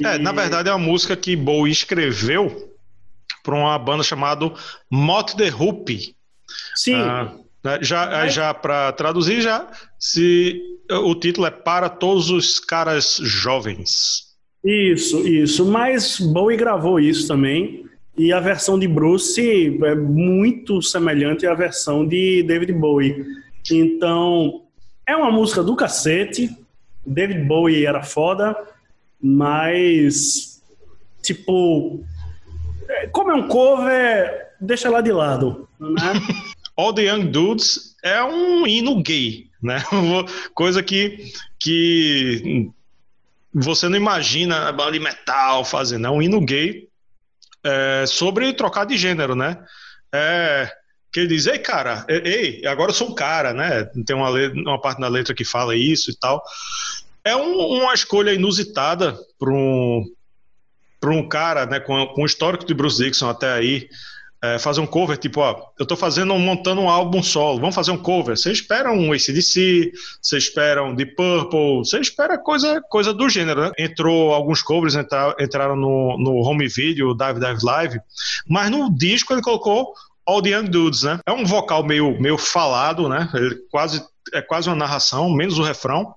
[0.02, 0.20] É, e...
[0.20, 2.74] na verdade é uma música que Bowie escreveu
[3.44, 4.50] para uma banda chamada
[4.90, 6.16] Mot the Hoop.
[6.76, 6.96] Sim.
[6.96, 9.68] Ah, né, já já para traduzir já,
[10.00, 14.35] se o título é Para Todos os Caras Jovens.
[14.66, 15.64] Isso, isso.
[15.64, 17.86] Mas Bowie gravou isso também.
[18.18, 23.24] E a versão de Bruce é muito semelhante à versão de David Bowie.
[23.70, 24.64] Então,
[25.06, 26.50] é uma música do cacete.
[27.06, 28.58] David Bowie era foda,
[29.22, 30.64] mas,
[31.22, 32.04] tipo,
[32.90, 35.96] é, como é um cover, deixa lá de lado, né?
[36.78, 39.78] All the Young Dudes é um hino gay, né?
[40.54, 42.72] Coisa que, que
[43.58, 46.90] você não imagina a banda de metal fazendo, é um hino gay
[47.64, 49.58] é, sobre trocar de gênero, né?
[50.14, 50.70] É,
[51.12, 53.86] que ele diz, ei, cara, ei, agora eu sou um cara, né?
[54.06, 56.44] Tem uma, uma parte da letra que fala isso e tal.
[57.24, 60.04] É um, uma escolha inusitada para um,
[61.06, 63.88] um cara, né, com, com o histórico de Bruce Dixon até aí,
[64.46, 67.92] é, fazer um cover, tipo, ó, eu tô fazendo, montando um álbum solo, vamos fazer
[67.92, 68.38] um cover.
[68.38, 73.62] Você espera um ACDC, você espera um Deep Purple, você espera coisa, coisa do gênero,
[73.62, 73.72] né?
[73.78, 78.00] Entrou alguns covers, entra, entraram no, no home video, Dive Dive Live,
[78.48, 79.94] mas no disco ele colocou
[80.26, 81.20] All the Young Dudes, né?
[81.26, 83.30] É um vocal meio, meio falado, né?
[83.34, 84.04] Ele quase,
[84.34, 86.16] é quase uma narração, menos o refrão.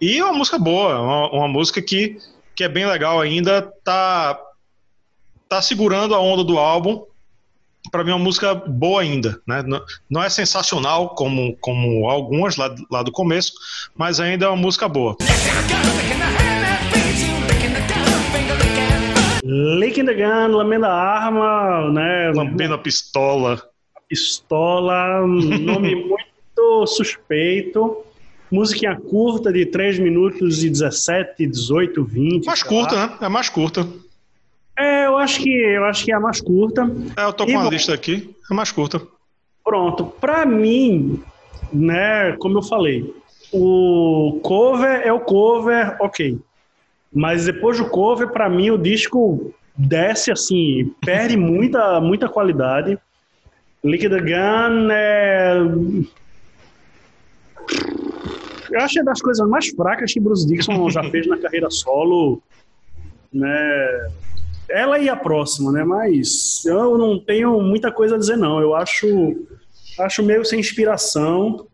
[0.00, 2.18] E é uma música boa, uma, uma música que,
[2.54, 4.38] que é bem legal ainda, tá,
[5.48, 7.04] tá segurando a onda do álbum,
[7.96, 9.64] para mim é uma música boa ainda, né?
[10.10, 13.54] Não, é sensacional como, como algumas lá, lá do começo,
[13.96, 15.16] mas ainda é uma música boa.
[19.42, 22.32] Licking the Gun, lambendo a arma, né?
[22.36, 23.62] Lambendo a pistola.
[24.06, 28.04] Pistola, nome muito suspeito.
[28.50, 32.44] Musiquinha curta de 3 minutos e 17, 18, 20.
[32.44, 33.12] Mais curta, né?
[33.22, 33.88] É mais curta.
[34.78, 36.82] É, eu acho que eu acho que é a mais curta.
[37.16, 39.00] É, eu tô com e, a lista aqui, é mais curta.
[39.64, 41.22] Pronto, para mim,
[41.72, 43.12] né, como eu falei,
[43.52, 46.38] o cover é o cover, ok.
[47.12, 52.98] Mas depois do cover, para mim o disco desce assim, perde muita muita qualidade.
[53.82, 55.56] Liquid Gun é
[58.70, 61.70] eu acho que é das coisas mais fracas que Bruce Dixon já fez na carreira
[61.70, 62.42] solo,
[63.32, 64.10] né?
[64.68, 65.84] Ela e a próxima, né?
[65.84, 68.60] Mas eu não tenho muita coisa a dizer, não.
[68.60, 69.06] Eu acho,
[70.00, 71.66] acho meio sem inspiração.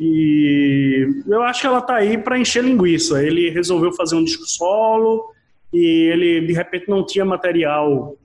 [0.00, 3.22] E eu acho que ela tá aí para encher linguiça.
[3.22, 5.32] Ele resolveu fazer um disco solo
[5.72, 8.16] e ele de repente não tinha material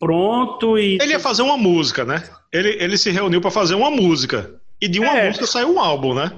[0.00, 2.24] pronto e ele ia fazer uma música, né?
[2.52, 5.28] Ele, ele se reuniu para fazer uma música e de uma é.
[5.28, 6.32] música saiu um álbum, né?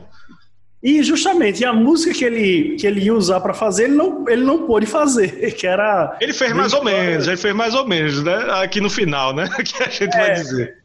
[0.85, 4.44] E justamente a música que ele, que ele ia usar para fazer, ele não, ele
[4.44, 6.14] não pôde fazer, que era.
[6.20, 8.35] Ele fez mais ou menos, ele fez mais ou menos, né?
[8.62, 9.49] Aqui no final, né?
[9.64, 10.77] Que a gente é, vai dizer.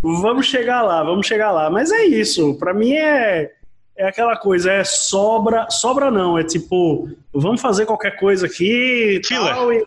[0.00, 1.68] Vamos chegar lá, vamos chegar lá.
[1.68, 2.54] Mas é isso.
[2.54, 3.50] Para mim é,
[3.96, 5.68] é aquela coisa, é sobra.
[5.68, 9.20] Sobra não, é tipo, vamos fazer qualquer coisa aqui.
[9.24, 9.54] Filler.
[9.54, 9.84] Tal, e...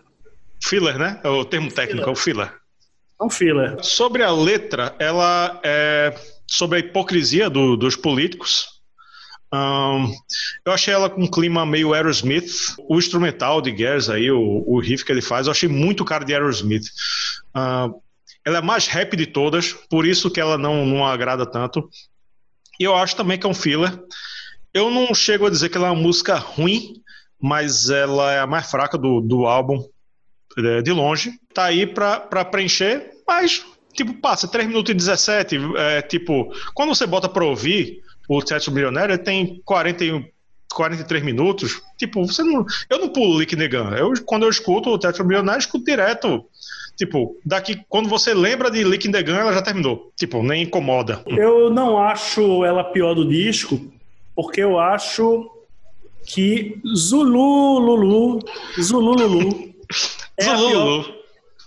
[0.62, 1.18] Filler, né?
[1.24, 2.52] É o termo técnico, é o filler.
[3.18, 3.78] É um filler.
[3.80, 6.14] Sobre a letra, ela é
[6.46, 8.81] sobre a hipocrisia do, dos políticos
[9.52, 10.10] Um,
[10.64, 12.74] eu achei ela com um clima meio Aerosmith.
[12.88, 16.24] O instrumental de Gears aí, o, o riff que ele faz, eu achei muito cara
[16.24, 16.86] de Aerosmith.
[17.54, 18.00] Uh,
[18.44, 21.88] ela é mais rap de todas, por isso que ela não, não agrada tanto.
[22.80, 23.96] E eu acho também que é um filler.
[24.72, 26.94] Eu não chego a dizer que ela é uma música ruim,
[27.40, 29.84] mas ela é a mais fraca do, do álbum,
[30.58, 31.38] é, de longe.
[31.52, 35.58] Tá aí pra, pra preencher, mas, tipo, passa 3 minutos e 17.
[35.76, 38.02] É, tipo, quando você bota pra ouvir
[38.38, 40.24] o Teto Milionário, tem 41,
[40.72, 41.82] 43 minutos.
[41.98, 43.94] Tipo, você não, eu não pulo Lick Negan.
[43.96, 46.44] Eu, quando eu escuto o Teto Milionário, eu escuto direto.
[46.96, 50.12] Tipo, daqui, quando você lembra de Lick the Gun, ela já terminou.
[50.16, 51.22] Tipo, nem incomoda.
[51.26, 53.80] Eu não acho ela pior do disco,
[54.34, 55.50] porque eu acho
[56.26, 58.40] que Zulu Lulu,
[58.80, 59.74] Zulu Lulu
[60.38, 61.14] é Zulu Lulu.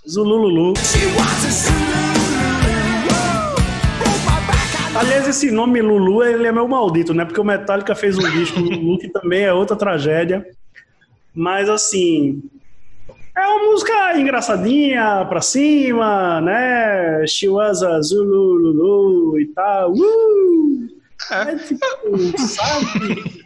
[0.08, 0.74] Zulu Lulu.
[4.96, 7.26] Aliás, esse nome Lulu, ele é meu maldito, né?
[7.26, 10.46] Porque o Metallica fez um disco Lulu, que também é outra tragédia.
[11.34, 12.42] Mas, assim,
[13.36, 17.28] é uma música engraçadinha, pra cima, né?
[17.28, 19.92] She was a Zulu, Lulu e tal.
[19.92, 20.88] Uh!
[21.30, 23.46] É, tipo, sabe?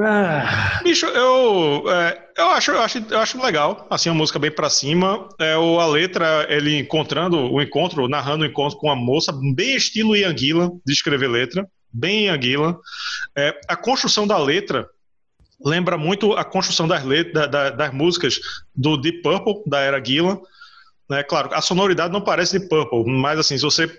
[0.00, 0.80] Ah.
[0.82, 4.70] Bicho, eu, é, eu, acho, eu, acho, eu acho legal, assim, a música bem pra
[4.70, 5.28] cima.
[5.38, 9.76] É, o, a letra, ele encontrando o encontro, narrando o encontro com a moça, bem
[9.76, 12.76] estilo Ian Gillan de escrever letra, bem Ian Gillan.
[13.36, 14.88] É, a construção da letra
[15.64, 18.40] lembra muito a construção das, letras, da, da, das músicas
[18.74, 20.38] do Deep Purple, da era Gillan.
[21.08, 21.22] Né?
[21.22, 23.90] Claro, a sonoridade não parece Deep Purple, mas assim, se você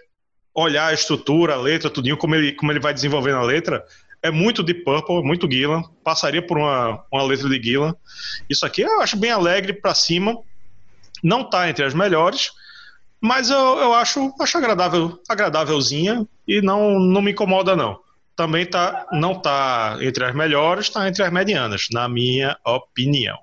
[0.54, 3.84] olhar a estrutura, a letra, tudinho, como ele, como ele vai desenvolvendo a letra,
[4.26, 7.96] é muito Deep Purple, muito Gillan, passaria por uma, uma letra de Gillan.
[8.50, 10.36] Isso aqui eu acho bem alegre para cima,
[11.24, 12.52] não tá entre as melhores,
[13.22, 18.00] mas eu, eu acho, acho agradável, agradávelzinha e não, não me incomoda não.
[18.36, 23.38] Também tá, não tá entre as melhores, tá entre as medianas, na minha opinião.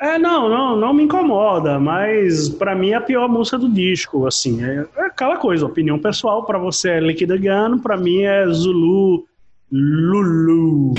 [0.00, 4.26] É, não, não, não me incomoda, mas para mim é a pior música do disco,
[4.26, 8.46] assim, é, é aquela coisa, opinião pessoal, para você é Liquid Gun, para mim é
[8.48, 9.26] Zulu,
[9.72, 10.94] Lulu.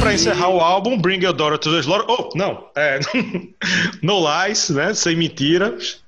[0.00, 2.06] Para encerrar o álbum, Bring Your Daughter to the Slaughter.
[2.08, 2.98] Oh, não, é,
[4.02, 4.94] No Lies, né?
[4.94, 6.02] Sem mentiras.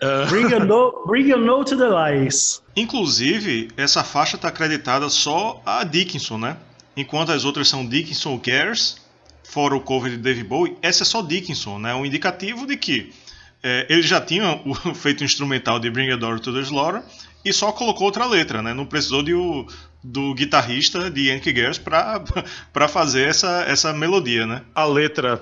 [0.00, 0.28] Uh...
[0.28, 2.62] Bring, your no, bring your no to the lies.
[2.76, 6.56] Inclusive, essa faixa está acreditada só a Dickinson, né?
[6.96, 8.98] Enquanto as outras são Dickinson Cares,
[9.42, 11.92] fora o cover de Dave Bowie, essa é só Dickinson, né?
[11.94, 13.12] Um indicativo de que
[13.62, 14.60] é, ele já tinha
[14.94, 17.02] feito o instrumental de Bring Your Daughter to the Slaughter
[17.44, 18.72] e só colocou outra letra, né?
[18.72, 19.66] Não precisou de o,
[20.02, 24.64] do guitarrista de Yankee Girls para fazer essa, essa melodia, né?
[24.74, 25.40] A letra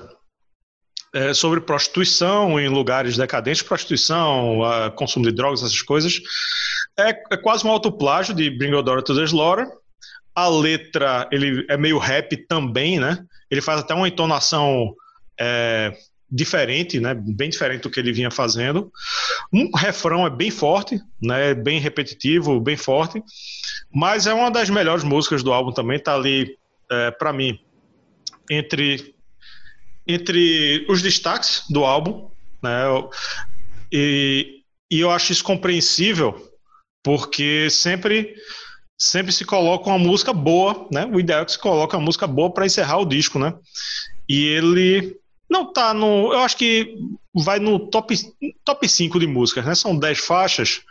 [1.13, 4.61] é sobre prostituição em lugares decadentes, prostituição,
[4.95, 6.21] consumo de drogas, essas coisas.
[6.99, 9.67] É, é quase um autoplágio de Bring Your Daughter to the Slaughter.
[10.35, 13.19] A letra ele é meio rap também, né?
[13.51, 14.95] Ele faz até uma entonação
[15.39, 15.93] é,
[16.31, 17.15] diferente, né?
[17.15, 18.93] Bem diferente do que ele vinha fazendo.
[19.53, 21.55] Um refrão é bem forte, né?
[21.55, 23.23] Bem repetitivo, bem forte.
[23.93, 25.99] Mas é uma das melhores músicas do álbum também.
[25.99, 26.57] Tá ali,
[26.91, 27.59] é, para mim,
[28.49, 29.15] entre
[30.07, 32.31] entre os destaques do álbum,
[32.63, 32.85] né?
[33.93, 36.49] E, e eu acho isso compreensível
[37.03, 38.35] porque sempre
[38.99, 41.07] sempre se coloca uma música boa, né?
[41.07, 43.55] O ideal é que se coloque uma música boa para encerrar o disco, né?
[44.29, 45.17] E ele
[45.51, 46.33] não tá no.
[46.33, 46.97] Eu acho que
[47.35, 48.15] vai no top,
[48.65, 49.75] top 5 de músicas, né?
[49.75, 50.83] São 10 faixas.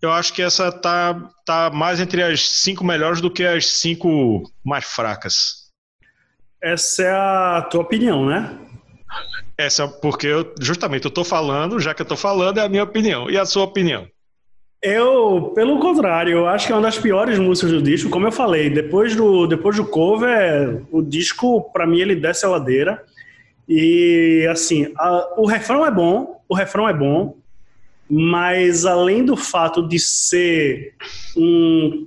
[0.00, 4.42] Eu acho que essa tá, tá mais entre as cinco melhores do que as cinco
[4.64, 5.70] mais fracas.
[6.60, 8.58] Essa é a tua opinião, né?
[9.56, 12.82] Essa, porque eu, justamente eu tô falando, já que eu tô falando, é a minha
[12.82, 13.30] opinião.
[13.30, 14.08] E a sua opinião?
[14.82, 18.10] Eu, pelo contrário, eu acho que é uma das piores músicas do disco.
[18.10, 22.48] Como eu falei, depois do, depois do cover, o disco, para mim, ele desce a
[22.48, 23.04] ladeira.
[23.68, 27.36] E assim, a, o refrão é bom, o refrão é bom,
[28.10, 30.94] mas além do fato de ser
[31.36, 32.06] um,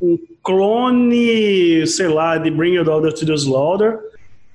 [0.00, 3.98] um clone, sei lá, de Bring Your Daughter to the Slaughter,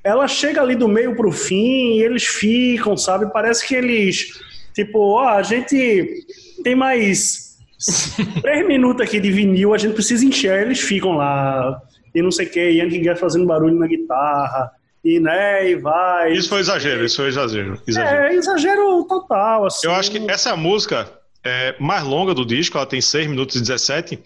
[0.03, 3.31] ela chega ali do meio pro fim e eles ficam, sabe?
[3.33, 4.39] Parece que eles,
[4.73, 6.25] tipo, ó, a gente
[6.63, 7.57] tem mais
[8.41, 11.81] três minutos aqui de vinil, a gente precisa encher, eles ficam lá,
[12.13, 14.71] e não sei o que, Yankee Guerra fazendo barulho na guitarra,
[15.05, 16.33] e né, e vai.
[16.33, 17.79] Isso foi exagero, isso foi exagero.
[17.87, 18.23] exagero.
[18.23, 19.85] É, exagero total, assim.
[19.85, 21.07] Eu acho que essa é música
[21.43, 24.19] é, mais longa do disco, ela tem 6 minutos e 17.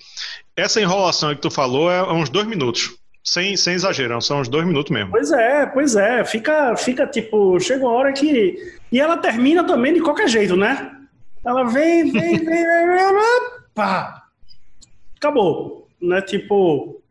[0.55, 2.97] Essa enrolação que tu falou é uns 2 minutos.
[3.21, 5.11] Sem, sem exagero, são uns dois minutos mesmo.
[5.11, 6.23] Pois é, pois é.
[6.23, 8.55] Fica, fica tipo, chega uma hora que.
[8.89, 10.89] E ela termina também de qualquer jeito, né?
[11.45, 13.15] Ela vem, vem, vem, vem, vem
[13.75, 14.23] pá,
[15.17, 16.21] acabou, né?
[16.21, 17.01] Tipo,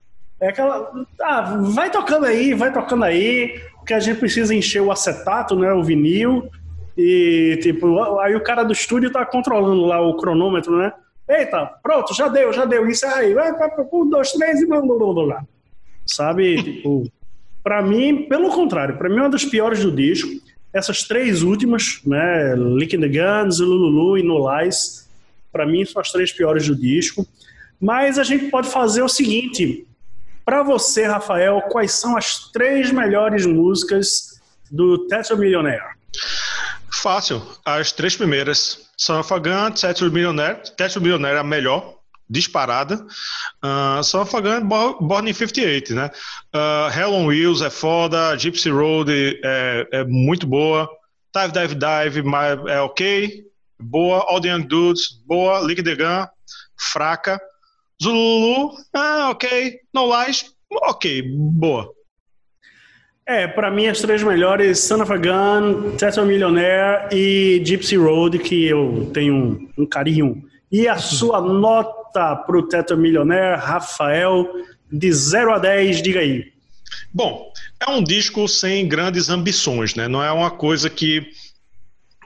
[0.41, 4.93] é aquela, ah, vai tocando aí, vai tocando aí, que a gente precisa encher o
[4.93, 6.49] acetato, né, o vinil,
[6.97, 10.93] e tipo, aí o cara do estúdio tá controlando lá o cronômetro, né?
[11.28, 14.80] Eita, pronto, já deu, já deu, isso aí, vai, vai, um, dois, três e blá,
[14.80, 15.45] blá, blá, blá.
[16.07, 17.11] Sabe, tipo,
[17.62, 20.28] pra mim, pelo contrário, pra mim é uma das piores do disco,
[20.72, 25.09] essas três últimas, né, Lick in the Guns, Lulu e No Lies,
[25.51, 27.26] para mim são as três piores do disco.
[27.80, 29.86] Mas a gente pode fazer o seguinte:
[30.49, 34.40] para você, Rafael, quais são as três melhores músicas
[34.70, 35.94] do Tetra Millionaire?
[36.90, 37.42] Fácil.
[37.66, 38.88] As três primeiras.
[39.11, 40.62] A Gun, Tetra Millionaire.
[40.74, 41.96] Tetra Millionaire é a melhor,
[42.30, 42.94] disparada.
[43.62, 44.66] Uh, a Gun,
[45.07, 46.11] Born in 58, né?
[46.55, 49.12] Uh, Hell on Wheels é foda, Gypsy Road
[49.44, 50.88] é, é muito boa.
[51.36, 53.44] Dive, Dive, Dive é ok,
[53.78, 54.24] boa.
[54.26, 55.61] All the Young Dudes, boa.
[55.61, 56.26] Lick the Gun,
[56.74, 57.38] fraca.
[58.03, 59.80] Zulu, ah, ok.
[59.92, 61.92] No Lies, ok, boa.
[63.26, 68.38] É, para mim as três melhores, Son of a Gun, Tetra Millionaire e Gypsy Road,
[68.38, 70.42] que eu tenho um, um carinho.
[70.72, 74.46] E a sua nota pro Tetra Millionaire, Rafael,
[74.90, 76.53] de 0 a 10, diga aí.
[77.12, 77.53] Bom,
[77.86, 80.09] é um disco sem grandes ambições, né?
[80.09, 81.30] Não é uma coisa que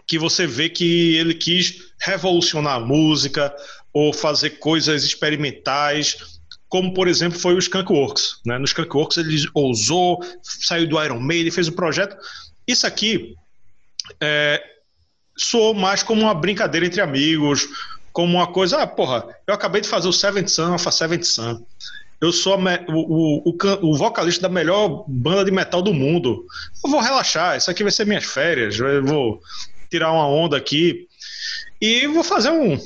[0.06, 3.54] que você vê que ele quis revolucionar a música
[3.93, 8.40] ou fazer coisas experimentais, como por exemplo foi o Skunkworks.
[8.47, 8.59] Né?
[8.59, 12.16] No Skunkworks ele ousou, saiu do Iron Maiden, fez o um projeto.
[12.66, 13.34] Isso aqui
[14.20, 14.62] é,
[15.36, 17.68] soou mais como uma brincadeira entre amigos,
[18.12, 21.64] como uma coisa, ah, porra, eu acabei de fazer o Seventh Sun, Alpha Seventh Sun.
[22.20, 26.47] Eu sou o, o, o, o, vocalista da melhor banda de metal do mundo.
[26.84, 28.78] Eu vou relaxar, isso aqui vai ser minhas férias.
[28.78, 29.40] Eu vou
[29.90, 31.09] tirar uma onda aqui.
[31.80, 32.78] E vou fazer um.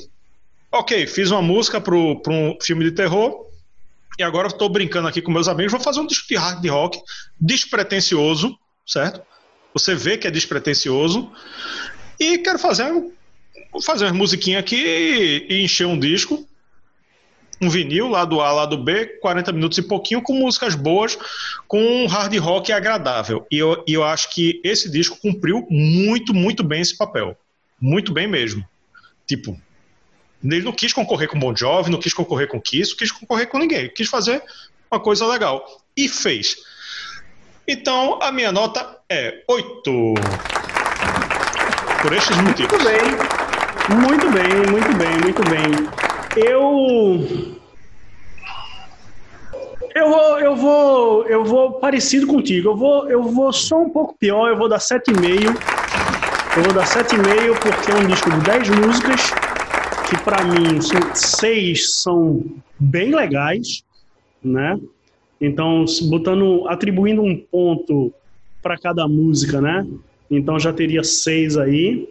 [0.77, 3.47] Ok, fiz uma música para um filme de terror.
[4.19, 5.71] E agora estou brincando aqui com meus amigos.
[5.71, 6.99] Vou fazer um disco de hard rock
[7.41, 8.55] despretensioso,
[8.85, 9.19] certo?
[9.73, 11.31] Você vê que é despretensioso.
[12.19, 12.85] E quero fazer,
[13.83, 16.47] fazer uma musiquinha aqui e encher um disco
[17.59, 21.17] um vinil, lado A, lado B, 40 minutos e pouquinho, com músicas boas,
[21.67, 23.47] com um hard rock agradável.
[23.49, 27.35] E eu, e eu acho que esse disco cumpriu muito, muito bem esse papel.
[27.81, 28.63] Muito bem mesmo.
[29.25, 29.59] Tipo,
[30.55, 33.47] ele não quis concorrer com Bon Jovi, não quis concorrer com Kiss, não quis concorrer
[33.47, 33.89] com ninguém.
[33.89, 34.41] Quis fazer
[34.89, 35.65] uma coisa legal.
[35.95, 36.55] E fez.
[37.67, 40.13] Então, a minha nota é 8.
[42.01, 42.71] Por estes motivos.
[42.71, 43.01] Muito bem.
[43.99, 46.45] Muito bem, muito bem, muito bem.
[46.45, 47.57] Eu.
[49.95, 52.69] Eu vou, eu vou, eu vou parecido contigo.
[52.69, 54.49] Eu vou, eu vou só um pouco pior.
[54.49, 55.57] Eu vou dar 7,5.
[56.55, 59.31] Eu vou dar 7,5 porque é um disco de 10 músicas
[60.09, 62.43] que para mim são, seis são
[62.79, 63.83] bem legais,
[64.43, 64.79] né?
[65.39, 68.13] Então, botando, atribuindo um ponto
[68.61, 69.85] para cada música, né?
[70.29, 72.09] Então já teria seis aí.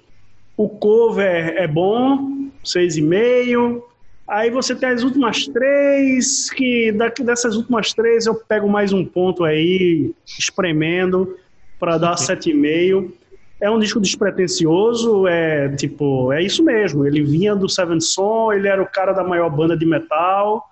[0.56, 3.82] O cover é bom, seis e meio.
[4.28, 9.04] Aí você tem as últimas três, que daqui dessas últimas três eu pego mais um
[9.04, 11.36] ponto aí, espremendo,
[11.78, 13.12] para dar 7,5.
[13.60, 17.06] É um disco despretensioso, é tipo, é isso mesmo.
[17.06, 20.68] Ele vinha do Seven Son, ele era o cara da maior banda de metal,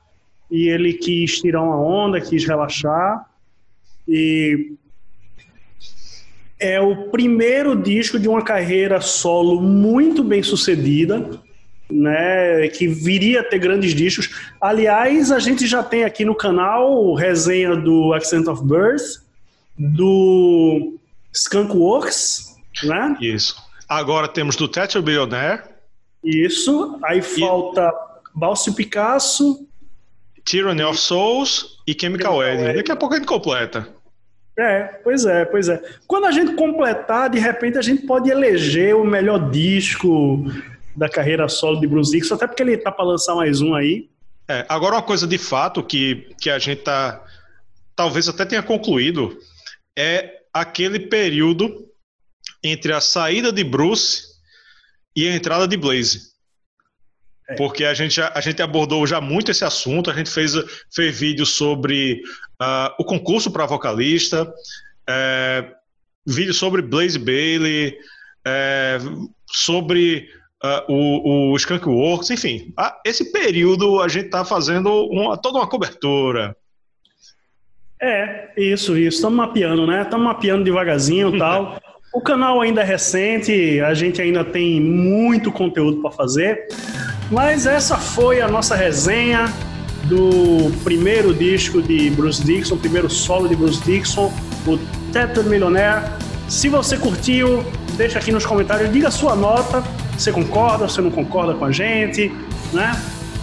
[0.51, 3.25] e ele quis tirar uma onda, quis relaxar.
[4.07, 4.73] E
[6.61, 11.43] é o primeiro disco de uma carreira solo muito bem sucedida
[11.91, 14.31] né, que viria a ter grandes discos.
[14.61, 19.23] Aliás, a gente já tem aqui no canal resenha do Accent of Birth,
[19.79, 20.99] do
[21.33, 23.17] Skunk Works, né?
[23.21, 23.57] Isso.
[23.89, 25.63] Agora temos do Tetra Billionaire.
[26.23, 26.99] Isso.
[27.05, 27.93] Aí falta
[28.35, 29.67] Balsi Picasso.
[30.45, 32.77] Tyranny of Souls e Chemical Wedding.
[32.77, 33.89] Daqui a pouco a gente completa.
[34.59, 35.83] É, pois é, pois é.
[36.07, 40.45] Quando a gente completar, de repente a gente pode eleger o melhor disco,
[40.97, 44.09] da carreira solo de Bruce Dixon, até porque ele tá para lançar mais um aí.
[44.49, 47.23] É, agora uma coisa de fato que, que a gente tá
[47.97, 49.39] talvez até tenha concluído
[49.97, 51.89] é aquele período
[52.65, 54.25] entre a saída de Bruce
[55.15, 56.33] e a entrada de Blaze.
[57.49, 57.55] É.
[57.57, 60.55] Porque a gente, a gente abordou já muito esse assunto, a gente fez,
[60.93, 62.23] fez vídeo sobre
[62.61, 64.51] uh, o concurso para vocalista,
[65.07, 65.71] é,
[66.27, 67.99] vídeo sobre Blaze Bailey,
[68.47, 68.99] é,
[69.47, 70.29] sobre
[70.65, 75.59] Uh, o, o Skunk Works, enfim, a, esse período a gente está fazendo uma, toda
[75.59, 76.57] uma cobertura.
[78.01, 79.17] É, isso, isso.
[79.17, 80.01] Estamos mapeando, né?
[80.01, 81.79] Estamos mapeando devagarzinho e tal.
[82.15, 86.69] o canal ainda é recente, a gente ainda tem muito conteúdo para fazer.
[87.29, 89.53] Mas essa foi a nossa resenha
[90.05, 94.33] do primeiro disco de Bruce Dixon, primeiro solo de Bruce Dixon,
[94.65, 94.79] o
[95.13, 96.05] Tattoo Millionaire.
[96.49, 97.65] Se você curtiu,
[97.97, 99.83] deixa aqui nos comentários, diga a sua nota.
[100.17, 102.31] Você concorda, você não concorda com a gente,
[102.73, 102.97] né?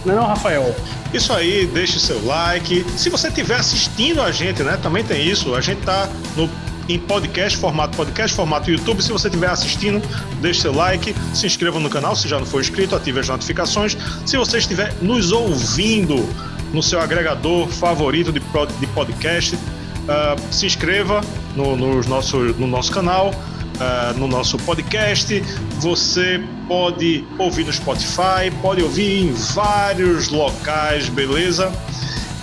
[0.06, 0.74] Não é não, Rafael?
[1.12, 2.86] Isso aí, deixe seu like.
[2.96, 4.78] Se você estiver assistindo a gente, né?
[4.82, 5.54] Também tem isso.
[5.54, 6.48] A gente tá no
[6.92, 9.02] em podcast, formato podcast, formato YouTube.
[9.02, 10.02] Se você estiver assistindo,
[10.40, 13.96] deixe seu like, se inscreva no canal se já não for inscrito, ative as notificações.
[14.26, 16.28] Se você estiver nos ouvindo
[16.72, 18.40] no seu agregador favorito de,
[18.88, 21.20] podcast, uh, se inscreva
[21.56, 23.32] no, no, nosso, no nosso canal.
[23.72, 25.42] Uh, no nosso podcast.
[25.80, 31.72] Você pode ouvir no Spotify, pode ouvir em vários locais, beleza?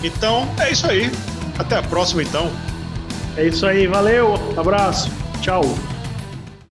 [0.03, 1.09] Então é isso aí.
[1.57, 2.51] Até a próxima, então.
[3.39, 5.09] É isso aí, valeu, abraço,
[5.39, 5.63] tchau.